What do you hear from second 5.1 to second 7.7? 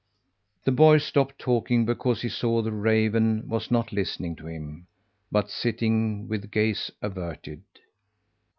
but sitting with gaze averted.